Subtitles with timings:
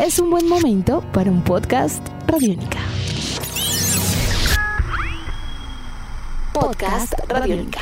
[0.00, 2.78] es un buen momento para un podcast Radiónica.
[6.54, 7.80] Podcast Radiónica.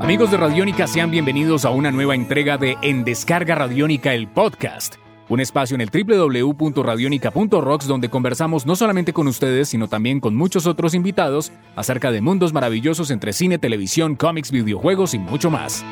[0.00, 5.03] Amigos de Radiónica, sean bienvenidos a una nueva entrega de En Descarga Radiónica, el podcast.
[5.28, 10.66] Un espacio en el www.radionica.rocks donde conversamos no solamente con ustedes, sino también con muchos
[10.66, 15.84] otros invitados acerca de mundos maravillosos entre cine, televisión, cómics, videojuegos y mucho más.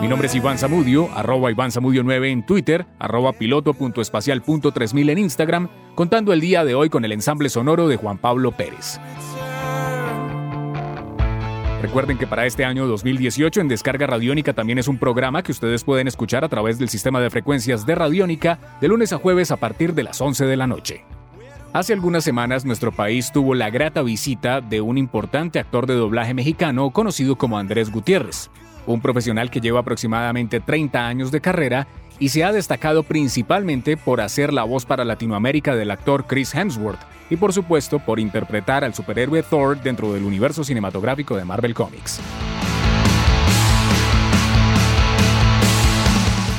[0.00, 5.68] Mi nombre es Iván Zamudio, arroba Iván Zamudio 9 en Twitter, arroba piloto.espacial.3000 en Instagram,
[5.94, 8.98] contando el día de hoy con el ensamble sonoro de Juan Pablo Pérez.
[11.80, 15.82] Recuerden que para este año 2018 en Descarga Radiónica también es un programa que ustedes
[15.82, 19.56] pueden escuchar a través del sistema de frecuencias de Radiónica de lunes a jueves a
[19.56, 21.04] partir de las 11 de la noche.
[21.72, 26.34] Hace algunas semanas nuestro país tuvo la grata visita de un importante actor de doblaje
[26.34, 28.50] mexicano conocido como Andrés Gutiérrez,
[28.86, 31.86] un profesional que lleva aproximadamente 30 años de carrera
[32.20, 37.00] y se ha destacado principalmente por hacer la voz para Latinoamérica del actor Chris Hemsworth
[37.30, 42.20] y por supuesto por interpretar al superhéroe Thor dentro del universo cinematográfico de Marvel Comics.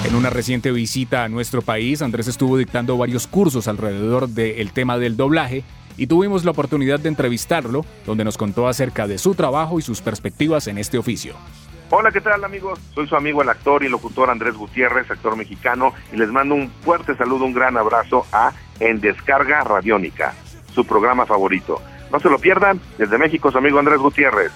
[0.06, 4.98] En una reciente visita a nuestro país, Andrés estuvo dictando varios cursos alrededor del tema
[4.98, 5.64] del doblaje
[5.96, 10.02] y tuvimos la oportunidad de entrevistarlo, donde nos contó acerca de su trabajo y sus
[10.02, 11.36] perspectivas en este oficio.
[11.94, 12.80] Hola, ¿qué tal amigos?
[12.96, 16.70] Soy su amigo el actor y locutor Andrés Gutiérrez, actor mexicano, y les mando un
[16.70, 20.34] fuerte saludo, un gran abrazo a En Descarga Radiónica,
[20.74, 21.82] su programa favorito.
[22.10, 24.54] No se lo pierdan, desde México su amigo Andrés Gutiérrez.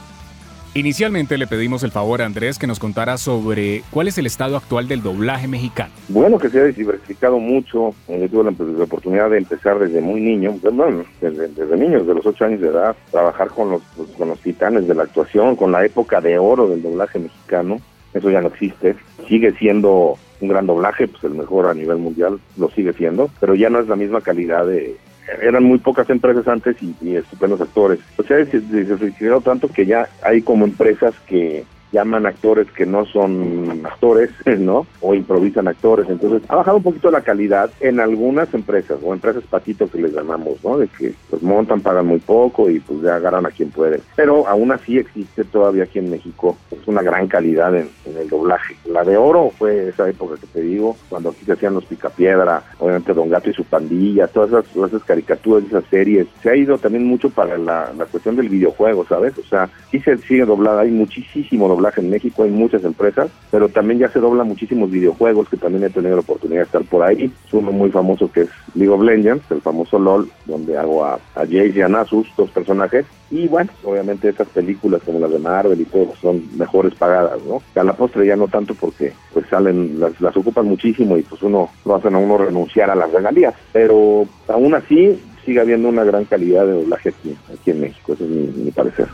[0.77, 4.57] Inicialmente le pedimos el favor a Andrés que nos contara sobre cuál es el estado
[4.57, 5.93] actual del doblaje mexicano.
[6.09, 7.95] Bueno, que se ha diversificado mucho.
[8.09, 12.15] Eh, tuve la, oportunidad de empezar desde muy niño, pues, bueno, desde, desde niño, desde
[12.15, 15.55] los ocho años de edad, trabajar con los, pues, con los titanes de la actuación,
[15.55, 17.79] con la época de oro del doblaje mexicano.
[18.13, 18.97] Eso ya no existe.
[19.29, 23.55] Sigue siendo un gran doblaje, pues el mejor a nivel mundial lo sigue siendo, pero
[23.55, 24.97] ya no es la misma calidad de,
[25.41, 27.99] eran muy pocas empresas antes y, estupendos actores.
[28.17, 33.05] O sea, se, se, tanto que ya hay como empresas que llaman actores que no
[33.05, 34.29] son actores,
[34.59, 34.85] ¿no?
[34.99, 36.07] O improvisan actores.
[36.09, 40.13] Entonces, ha bajado un poquito la calidad en algunas empresas, o empresas patitos que les
[40.13, 40.77] llamamos, ¿no?
[40.77, 44.01] De que pues montan, pagan muy poco y pues ya agarran a quien puede.
[44.15, 48.75] Pero aún así existe todavía aquí en México pues, una gran calidad en, el doblaje.
[48.85, 52.63] La de oro fue esa época que te digo, cuando aquí se hacían los Picapiedra,
[52.79, 56.27] obviamente Don Gato y su pandilla, todas esas, todas esas caricaturas, esas series.
[56.43, 59.37] Se ha ido también mucho para la, la cuestión del videojuego, ¿sabes?
[59.37, 63.69] O sea, sí se sigue doblada, hay muchísimo doblaje en México, hay muchas empresas, pero
[63.69, 67.03] también ya se dobla muchísimos videojuegos que también he tenido la oportunidad de estar por
[67.03, 67.31] ahí.
[67.51, 71.39] Uno muy famoso que es League of Legends, el famoso LOL, donde hago a, a
[71.41, 73.05] Jace y a Nasus, dos personajes.
[73.31, 77.61] Y bueno, obviamente esas películas como las de Marvel y todo son mejores pagadas, ¿no?
[77.79, 81.41] A la postre ya no tanto porque pues salen, las, las ocupan muchísimo y pues
[81.43, 83.53] uno lo hacen a uno renunciar a las regalías.
[83.71, 88.23] Pero aún así sigue habiendo una gran calidad de doblaje aquí, aquí en México, ese
[88.23, 89.07] es mi parecer.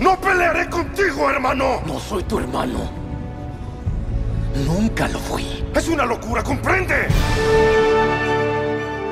[0.00, 1.80] ¡No pelearé contigo, hermano!
[1.86, 2.78] No soy tu hermano.
[4.66, 5.42] Nunca lo fui.
[5.74, 6.94] ¡Es una locura, comprende!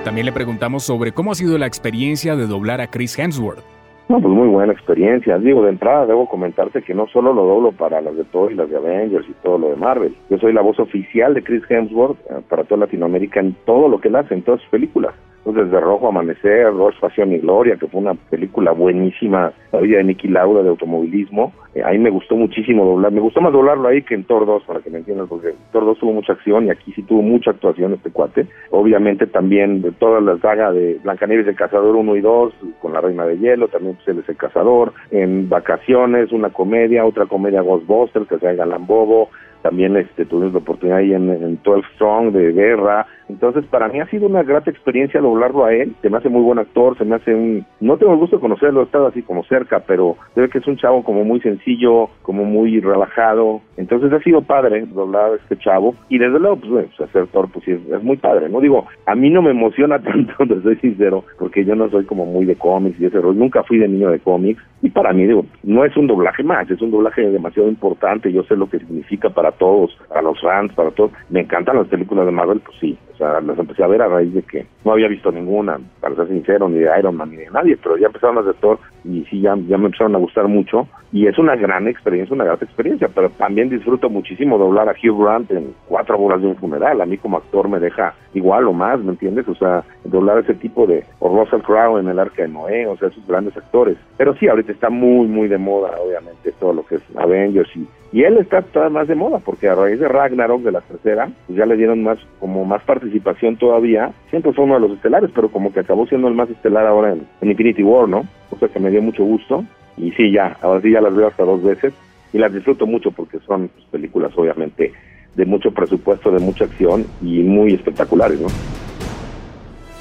[0.05, 3.65] También le preguntamos sobre cómo ha sido la experiencia de doblar a Chris Hemsworth.
[4.09, 5.37] No, pues muy buena experiencia.
[5.39, 8.55] Digo, de entrada debo comentarte que no solo lo doblo para las de Thor y
[8.55, 10.17] las de Avengers y todo lo de Marvel.
[10.31, 14.01] Yo soy la voz oficial de Chris Hemsworth eh, para toda Latinoamérica en todo lo
[14.01, 15.13] que él hace, en todas sus películas
[15.55, 20.05] desde Rojo Amanecer, Ross Pasión y Gloria, que fue una película buenísima, la vida de
[20.05, 21.53] Nicky Lauda de automovilismo.
[21.75, 24.65] Eh, ahí me gustó muchísimo doblar, me gustó más doblarlo ahí que en Thor 2,
[24.65, 27.51] para que me entiendan, porque Thor 2 tuvo mucha acción y aquí sí tuvo mucha
[27.51, 28.47] actuación este cuate.
[28.71, 33.01] Obviamente también de toda la saga de Blancanieves el Cazador 1 y 2, con La
[33.01, 34.93] Reina de Hielo, también pues él es el Cazador.
[35.11, 39.31] En Vacaciones, una comedia, otra comedia Ghostbusters, que se llama Galán Bobo,
[39.67, 43.05] también este, tuvimos la oportunidad ahí en, en 12 Strong de guerra.
[43.29, 45.97] Entonces, para mí ha sido una grata experiencia doblarlo a él.
[46.03, 47.67] Se me hace muy buen actor, se me hace un...
[47.81, 50.67] No tengo el gusto de conocerlo, he estado así como cerca, pero veo que es
[50.69, 53.61] un chavo como muy sencillo, como muy relajado.
[53.77, 55.97] Entonces ha sido padre doblar a este chavo.
[56.09, 58.61] Y desde luego, pues, bueno, pues, hacer Thor, pues sí, es, muy padre, ¿no?
[58.61, 62.25] Digo, a mí no me emociona tanto, te soy sincero, porque yo no soy como
[62.25, 63.37] muy de cómics y ese rol.
[63.37, 64.63] Nunca fui de niño de cómics.
[64.83, 68.33] Y para mí, digo, no es un doblaje más, es un doblaje demasiado importante.
[68.33, 71.13] Yo sé lo que significa para todos, para los fans, para todos.
[71.31, 72.99] Me encantan las películas de Marvel, pues sí.
[73.15, 76.15] O sea, las empecé a ver a raíz de que no había visto ninguna, para
[76.17, 78.79] ser sincero, ni de Iron Man ni de nadie, pero ya empezaron las de Thor
[79.05, 80.87] y sí, ya, ya me empezaron a gustar mucho.
[81.13, 85.23] Y es una gran experiencia, una gran experiencia, pero también disfruto muchísimo doblar a Hugh
[85.23, 87.01] Grant en cuatro bolas de un funeral.
[87.01, 89.49] A mí como actor me deja igual o más, ¿me entiendes?
[89.49, 92.97] O sea, doblar ese tipo de, o Russell Crowe en El Arca de Noé, o
[92.99, 93.97] sea, esos grandes actores.
[94.19, 97.87] Pero sí, ahorita está muy, muy de moda, obviamente, todo lo que es Avengers y,
[98.17, 101.29] y él está todavía más de moda porque a raíz de Ragnarok de la tercera
[101.47, 104.11] pues ya le dieron más como más participación todavía.
[104.31, 107.13] Siempre fue uno de los estelares pero como que acabó siendo el más estelar ahora
[107.13, 109.67] en, Infinity War no o sea que me dio mucho gusto.
[109.99, 111.93] Y sí ya ahora sí ya las veo hasta dos veces.
[112.33, 114.95] Y las disfruto mucho porque son pues, películas obviamente
[115.35, 118.49] de mucho presupuesto de mucha acción y muy espectaculares no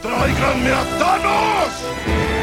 [0.02, 2.35] ¡Tráiganme a Thanos!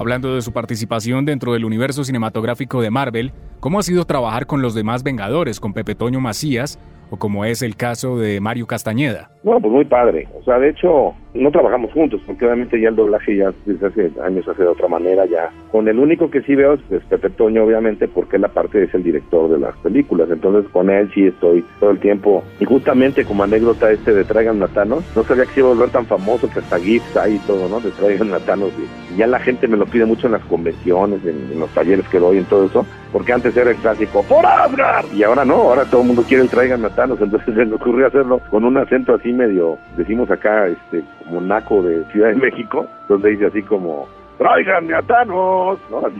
[0.00, 4.62] Hablando de su participación dentro del universo cinematográfico de Marvel, ¿cómo ha sido trabajar con
[4.62, 6.78] los demás Vengadores, con Pepe Toño Macías
[7.10, 9.30] o como es el caso de Mario Castañeda?
[9.42, 10.26] Bueno, pues muy padre.
[10.40, 14.10] O sea, de hecho, no trabajamos juntos, porque obviamente ya el doblaje ya desde hace
[14.22, 15.50] años hace de otra manera ya.
[15.70, 19.02] Con el único que sí veo es Pepe Toño, obviamente, porque la parte es el
[19.02, 20.28] director de las películas.
[20.30, 22.42] Entonces con él sí estoy todo el tiempo.
[22.58, 26.06] Y justamente como anécdota este de Traigan Natanos, no sabía que iba a volver tan
[26.06, 27.80] famoso que hasta GIFs hay y todo, ¿no?
[27.80, 28.72] De Traigan Natanos.
[29.14, 32.08] Y ya la gente me lo pide mucho en las convenciones, en, en los talleres
[32.08, 32.84] que doy, en todo eso.
[33.12, 35.12] Porque antes era el clásico, ¡Por Asgard!
[35.12, 37.18] Y ahora no, ahora todo el mundo quiere el Traigan Natanos.
[37.22, 41.82] Entonces se me ocurrió hacerlo con un acento así medio, decimos acá, este, como naco
[41.82, 44.08] de Ciudad de México, donde dice así como,
[44.38, 45.78] ¡Tráiganme a Thanos!
[45.90, 46.02] ¿no?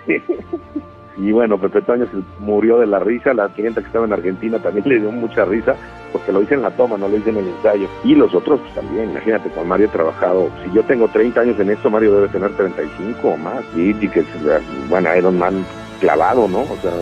[1.17, 2.07] Y bueno, Pepe Toño
[2.39, 5.77] murió de la risa, la clienta que estaba en Argentina también le dio mucha risa,
[6.13, 7.89] porque lo hice en la toma, no lo hice en el ensayo.
[8.05, 11.61] Y los otros pues también, imagínate, con Mario he trabajado, si yo tengo 30 años
[11.61, 13.63] en esto, Mario debe tener 35 o más.
[13.77, 14.25] Y, y que,
[14.89, 15.63] bueno, Iron Man
[16.01, 16.63] clavado, ¿no?
[16.63, 16.93] O sea,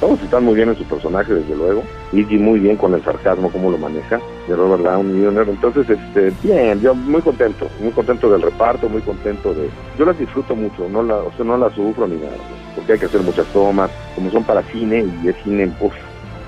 [0.00, 1.82] todos están muy bien en su personaje, desde luego.
[2.12, 5.46] Y muy bien con el sarcasmo, cómo lo maneja, de Robert Downey Jr.
[5.48, 9.68] Entonces, este, bien, yo muy contento, muy contento del reparto, muy contento de...
[9.98, 12.36] Yo las disfruto mucho, no la, o sea, no las sufro ni nada,
[12.74, 15.94] porque hay que hacer muchas tomas, como son para cine, y es cine, uf,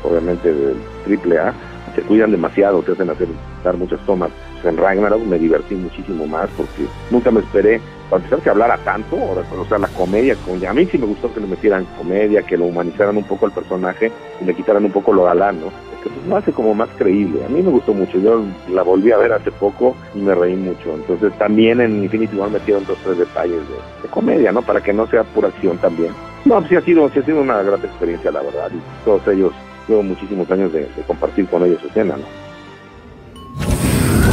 [0.03, 1.55] obviamente del triple A,
[1.95, 3.29] se cuidan demasiado, te hacen hacer
[3.65, 4.31] dar muchas tomas.
[4.65, 7.81] En Ragnarok me divertí muchísimo más porque nunca me esperé,
[8.11, 10.37] para empezar, que hablara tanto, o sea, la comedia,
[10.69, 13.53] a mí sí me gustó que le metieran comedia, que lo humanizaran un poco al
[13.53, 14.11] personaje
[14.41, 15.67] y le quitaran un poco lo galán, ¿no?
[16.03, 17.45] Que pues lo hace como más creíble.
[17.45, 20.57] A mí me gustó mucho, yo la volví a ver hace poco y me reí
[20.57, 20.95] mucho.
[20.95, 24.63] Entonces también en Infinity War metieron dos tres detalles de, de comedia, ¿no?
[24.63, 26.13] Para que no sea pura acción también.
[26.45, 29.29] No, pues sí ha sido, sí ha sido una gran experiencia, la verdad, y todos
[29.29, 29.53] ellos
[29.87, 32.50] llevo muchísimos años de, de, compartir con ellos escena, ¿no?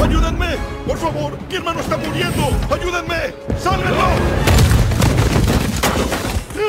[0.03, 0.55] ¡Ayúdenme!
[0.85, 1.33] ¡Por favor!
[1.49, 2.44] ¡Mi hermano está muriendo!
[2.73, 3.33] ¡Ayúdenme!
[3.57, 3.97] ¡Sálvenlo!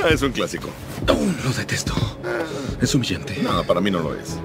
[0.05, 0.69] Ah, es un clásico.
[1.09, 1.95] Oh, lo detesto.
[2.81, 3.35] Es humillante.
[3.43, 4.41] No, para mí no lo es.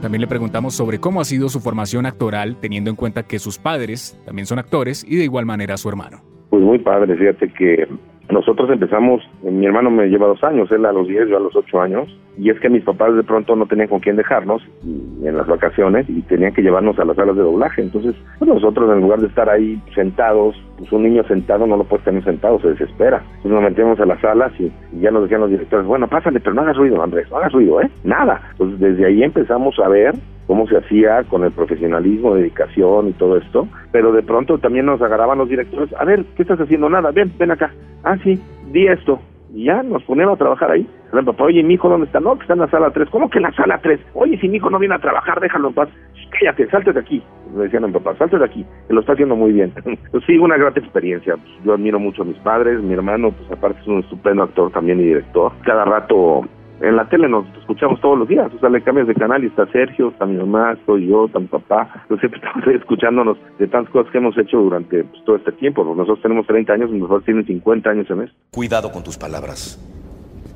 [0.00, 3.58] También le preguntamos sobre cómo ha sido su formación actoral, teniendo en cuenta que sus
[3.58, 6.22] padres también son actores y de igual manera su hermano.
[6.50, 7.86] Pues muy padre, fíjate que
[8.30, 11.56] nosotros empezamos, mi hermano me lleva dos años, él a los 10, yo a los
[11.56, 15.36] 8 años, y es que mis papás de pronto no tenían con quién dejarnos en
[15.36, 17.82] las vacaciones y tenían que llevarnos a las salas de doblaje.
[17.82, 21.84] Entonces, pues nosotros en lugar de estar ahí sentados, pues un niño sentado no lo
[21.84, 23.22] puede tener sentado, se desespera.
[23.36, 26.38] Entonces nos metíamos a las salas y, y ya nos decían los directores, bueno, pásale,
[26.40, 27.90] pero no hagas ruido, Andrés, no hagas ruido, ¿eh?
[28.04, 28.42] Nada.
[28.52, 30.14] Entonces desde ahí empezamos a ver
[30.48, 35.00] cómo se hacía con el profesionalismo, dedicación y todo esto, pero de pronto también nos
[35.00, 36.88] agarraban los directores, a ver, ¿qué estás haciendo?
[36.88, 37.70] Nada, ven, ven acá.
[38.02, 38.40] Ah, sí,
[38.72, 39.20] di esto.
[39.54, 40.88] Y ya nos poníamos a trabajar ahí.
[41.10, 42.20] Papá, oye, mi hijo, ¿dónde está?
[42.20, 43.08] No, que está en la sala 3.
[43.10, 43.98] ¿Cómo que en la sala 3?
[44.14, 45.88] Oye, si mi hijo no viene a trabajar, déjalo en paz.
[46.30, 47.22] Cállate, salte de aquí.
[47.56, 49.72] Le decían a mi papá, salte de aquí, que lo está haciendo muy bien.
[50.26, 51.36] sí, una gran experiencia.
[51.64, 55.00] Yo admiro mucho a mis padres, mi hermano, pues aparte es un estupendo actor también
[55.00, 55.52] y director.
[55.64, 56.42] Cada rato
[56.80, 59.48] en la tele nos escuchamos todos los días, o sea, le cambias de canal y
[59.48, 63.36] está Sergio, está mi mamá, estoy yo, está mi papá, entonces siempre estamos ahí escuchándonos
[63.58, 66.90] de tantas cosas que hemos hecho durante pues, todo este tiempo, nosotros tenemos 30 años,
[66.90, 68.36] nosotros tienen 50 años en esto.
[68.52, 69.78] Cuidado con tus palabras.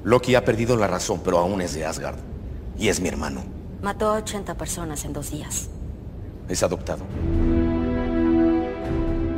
[0.05, 2.17] Loki ha perdido la razón, pero aún es de Asgard.
[2.79, 3.43] Y es mi hermano.
[3.83, 5.71] Mató a 80 personas en dos días.
[6.49, 7.05] ¿Es adoptado?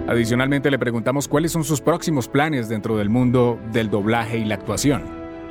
[0.07, 4.55] Adicionalmente le preguntamos cuáles son sus próximos planes dentro del mundo del doblaje y la
[4.55, 5.03] actuación.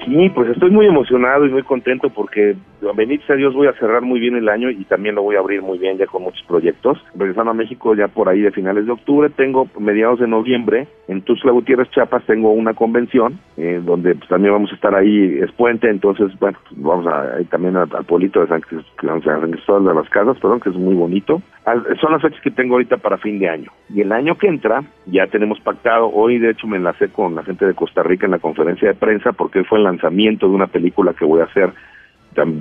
[0.06, 2.56] Sí, pues estoy muy emocionado y muy contento porque
[2.94, 5.62] bendito Dios voy a cerrar muy bien el año y también lo voy a abrir
[5.62, 6.98] muy bien ya con muchos proyectos.
[7.16, 11.22] Regresando a México ya por ahí de finales de octubre, tengo mediados de noviembre en
[11.22, 15.52] Tuxtla Gutiérrez, Chiapas, tengo una convención eh, donde pues, también vamos a estar ahí, es
[15.54, 19.94] puente, entonces bueno, pues, vamos a ir también al, al pueblito de San Cristóbal de
[19.94, 21.42] las Casas, perdón, que es muy bonito.
[21.66, 23.72] Al, son las fechas que tengo ahorita para fin de año.
[23.94, 27.44] Y el año que entra ya tenemos pactado, hoy de hecho me enlacé con la
[27.44, 30.68] gente de Costa Rica en la conferencia de prensa porque fue el lanzamiento de una
[30.68, 31.72] película que voy a hacer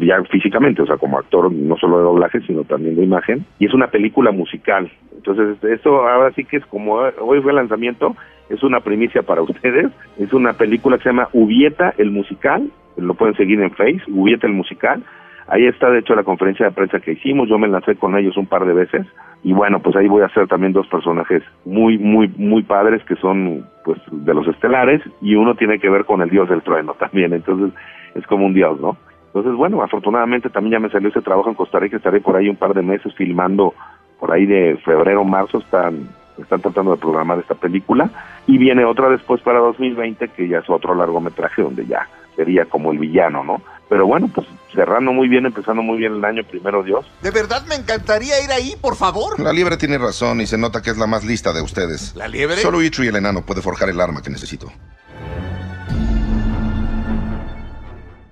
[0.00, 3.66] ya físicamente, o sea, como actor no solo de doblaje, sino también de imagen, y
[3.66, 4.90] es una película musical.
[5.14, 8.16] Entonces, eso ahora sí que es como hoy fue el lanzamiento,
[8.48, 13.14] es una primicia para ustedes, es una película que se llama Ubieta el musical, lo
[13.14, 15.02] pueden seguir en Face, Ubieta el musical,
[15.48, 17.48] Ahí está, de hecho, la conferencia de prensa que hicimos.
[17.48, 19.06] Yo me lancé con ellos un par de veces.
[19.42, 23.16] Y bueno, pues ahí voy a hacer también dos personajes muy, muy, muy padres que
[23.16, 25.02] son, pues, de los estelares.
[25.20, 27.32] Y uno tiene que ver con el dios del trueno también.
[27.32, 27.72] Entonces,
[28.14, 28.96] es como un dios, ¿no?
[29.34, 31.96] Entonces, bueno, afortunadamente también ya me salió ese trabajo en Costa Rica.
[31.96, 33.74] Estaré por ahí un par de meses filmando,
[34.20, 35.58] por ahí de febrero, marzo.
[35.58, 38.10] Están, están tratando de programar esta película.
[38.46, 42.92] Y viene otra después para 2020, que ya es otro largometraje donde ya sería como
[42.92, 43.62] el villano, ¿no?
[43.88, 47.04] Pero bueno, pues cerrando muy bien, empezando muy bien el año, primero Dios.
[47.22, 49.38] De verdad me encantaría ir ahí, por favor.
[49.40, 52.14] La liebre tiene razón y se nota que es la más lista de ustedes.
[52.16, 52.56] ¿La liebre?
[52.56, 54.72] Solo Ichu y el enano puede forjar el arma que necesito.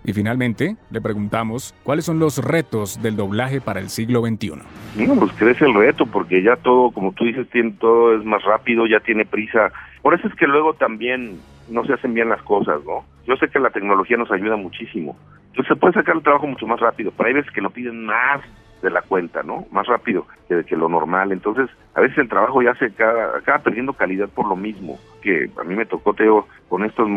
[0.05, 4.53] Y finalmente, le preguntamos cuáles son los retos del doblaje para el siglo XXI.
[4.97, 8.43] No, pues crece el reto, porque ya todo, como tú dices, tiene, todo es más
[8.45, 9.73] rápido, ya tiene prisa.
[10.03, 11.39] Por eso es que luego también
[11.69, 13.05] no se hacen bien las cosas, ¿no?
[13.27, 15.17] Yo sé que la tecnología nos ayuda muchísimo.
[15.49, 18.05] Entonces se puede sacar el trabajo mucho más rápido, pero hay veces que lo piden
[18.05, 18.41] más
[18.83, 19.67] de la cuenta, ¿no?
[19.71, 21.33] Más rápido que, que lo normal.
[21.33, 24.99] Entonces, a veces el trabajo ya se acaba, acaba perdiendo calidad por lo mismo.
[25.23, 27.09] Que a mí me tocó, Teo, con estos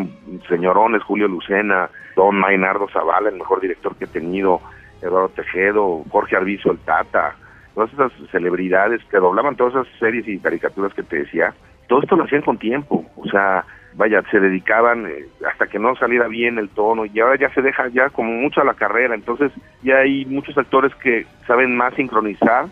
[0.48, 4.60] señorones, Julio Lucena, Don Mainardo Zavala, el mejor director que he tenido,
[5.00, 7.36] Eduardo Tejedo, Jorge Arbizo, el Tata,
[7.74, 11.54] todas esas celebridades que doblaban todas esas series y caricaturas que te decía,
[11.88, 13.64] todo esto lo hacían con tiempo, o sea,
[13.96, 17.62] vaya, se dedicaban eh, hasta que no saliera bien el tono y ahora ya se
[17.62, 21.94] deja ya como mucho a la carrera, entonces ya hay muchos actores que saben más
[21.94, 22.66] sincronizar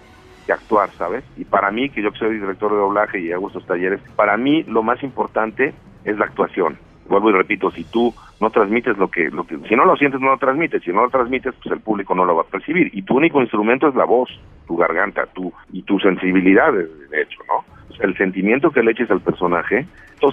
[0.47, 1.25] que actuar, ¿sabes?
[1.37, 4.65] Y para mí, que yo soy director de doblaje y hago estos talleres, para mí
[4.65, 5.73] lo más importante
[6.05, 6.77] es la actuación.
[7.09, 10.21] Vuelvo y repito, si tú no transmites lo que, lo que, si no lo sientes,
[10.21, 12.91] no lo transmites, si no lo transmites, pues el público no lo va a percibir.
[12.93, 14.31] Y tu único instrumento es la voz,
[14.67, 17.65] tu garganta, tu, y tu sensibilidad, de hecho, ¿no?
[18.01, 19.87] el sentimiento que le eches al personaje,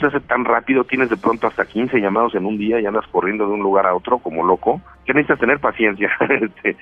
[0.08, 3.48] hace tan rápido, tienes de pronto hasta 15 llamados en un día y andas corriendo
[3.48, 6.78] de un lugar a otro como loco, que necesitas tener paciencia, este,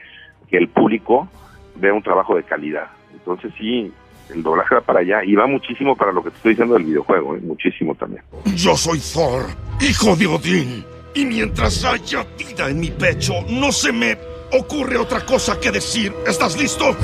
[0.50, 1.27] que el público
[1.75, 2.88] vea un trabajo de calidad.
[3.13, 3.91] Entonces sí,
[4.34, 6.84] el doblaje va para allá y va muchísimo para lo que te estoy diciendo del
[6.84, 7.39] videojuego, ¿eh?
[7.41, 8.24] muchísimo también.
[8.55, 9.46] Yo soy Thor,
[9.81, 14.17] hijo de Odín, y mientras haya vida en mi pecho, no se me
[14.51, 16.13] ocurre otra cosa que decir.
[16.25, 16.96] ¿Estás listo?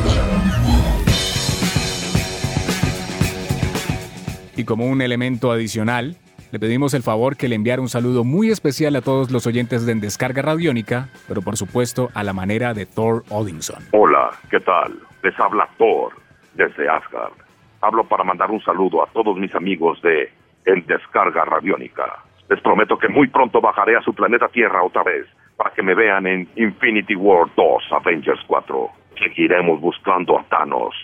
[4.55, 6.15] Y como un elemento adicional,
[6.51, 9.87] le pedimos el favor que le enviara un saludo muy especial a todos los oyentes
[9.87, 13.83] de En Descarga Radiónica, pero por supuesto a la manera de Thor Odinson.
[13.91, 14.99] Hola, ¿qué tal?
[15.23, 16.22] Les habla Thor
[16.55, 17.33] desde Asgard.
[17.81, 20.31] Hablo para mandar un saludo a todos mis amigos de
[20.65, 22.23] En Descarga Radiónica.
[22.49, 25.93] Les prometo que muy pronto bajaré a su planeta Tierra otra vez para que me
[25.93, 28.89] vean en Infinity War 2 Avengers 4.
[29.19, 30.95] Seguiremos buscando a Thanos.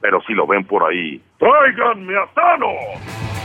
[0.00, 3.37] Pero si lo ven por ahí, ¡tráiganme a Thanos!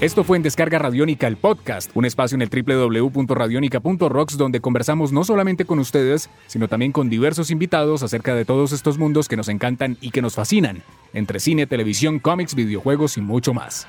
[0.00, 5.24] Esto fue en Descarga Radiónica, el podcast, un espacio en el www.radionica.rocks donde conversamos no
[5.24, 9.50] solamente con ustedes, sino también con diversos invitados acerca de todos estos mundos que nos
[9.50, 13.86] encantan y que nos fascinan, entre cine, televisión, cómics, videojuegos y mucho más.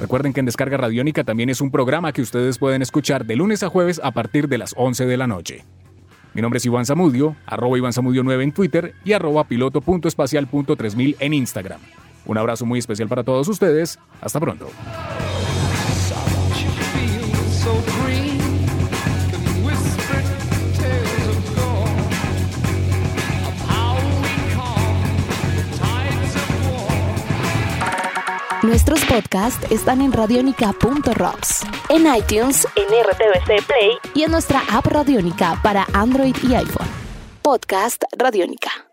[0.00, 3.62] Recuerden que en Descarga Radiónica también es un programa que ustedes pueden escuchar de lunes
[3.62, 5.66] a jueves a partir de las 11 de la noche.
[6.32, 11.34] Mi nombre es Iván Zamudio, arroba Iván Zamudio 9 en Twitter y arroba piloto.espacial.3000 en
[11.34, 11.80] Instagram.
[12.26, 13.98] Un abrazo muy especial para todos ustedes.
[14.20, 14.68] Hasta pronto.
[28.62, 35.58] Nuestros podcasts están en radionica.rocks, en iTunes, en RTVC Play y en nuestra app Radionica
[35.62, 36.86] para Android y iPhone.
[37.42, 38.89] Podcast Radionica.